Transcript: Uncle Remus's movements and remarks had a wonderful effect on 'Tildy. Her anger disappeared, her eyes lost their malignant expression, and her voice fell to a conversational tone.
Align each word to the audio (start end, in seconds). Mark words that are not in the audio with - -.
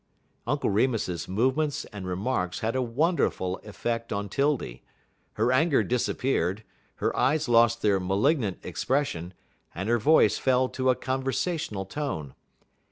Uncle 0.47 0.71
Remus's 0.71 1.27
movements 1.27 1.85
and 1.93 2.07
remarks 2.07 2.61
had 2.61 2.75
a 2.75 2.81
wonderful 2.81 3.57
effect 3.57 4.11
on 4.11 4.29
'Tildy. 4.29 4.81
Her 5.33 5.51
anger 5.51 5.83
disappeared, 5.83 6.63
her 6.95 7.15
eyes 7.15 7.47
lost 7.47 7.83
their 7.83 7.99
malignant 7.99 8.57
expression, 8.65 9.35
and 9.75 9.87
her 9.89 9.99
voice 9.99 10.39
fell 10.39 10.69
to 10.69 10.89
a 10.89 10.95
conversational 10.95 11.85
tone. 11.85 12.33